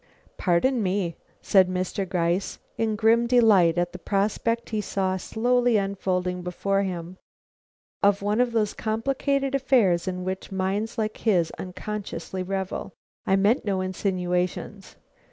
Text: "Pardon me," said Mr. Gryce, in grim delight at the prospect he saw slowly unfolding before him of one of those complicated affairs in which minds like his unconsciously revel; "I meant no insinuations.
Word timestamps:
"Pardon 0.35 0.81
me," 0.81 1.15
said 1.43 1.69
Mr. 1.69 2.09
Gryce, 2.09 2.57
in 2.75 2.95
grim 2.95 3.27
delight 3.27 3.77
at 3.77 3.91
the 3.93 3.99
prospect 3.99 4.71
he 4.71 4.81
saw 4.81 5.15
slowly 5.15 5.77
unfolding 5.77 6.41
before 6.41 6.81
him 6.81 7.19
of 8.01 8.23
one 8.23 8.41
of 8.41 8.51
those 8.51 8.73
complicated 8.73 9.53
affairs 9.53 10.07
in 10.07 10.23
which 10.23 10.51
minds 10.51 10.97
like 10.97 11.17
his 11.17 11.51
unconsciously 11.59 12.41
revel; 12.41 12.93
"I 13.27 13.35
meant 13.35 13.63
no 13.63 13.79
insinuations. 13.79 14.95